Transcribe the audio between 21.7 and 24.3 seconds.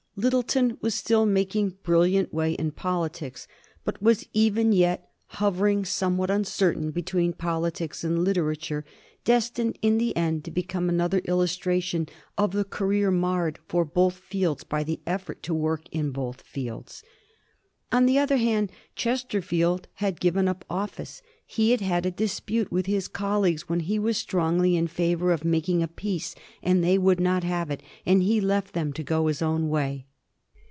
had had a dis pute with his colleagues when he was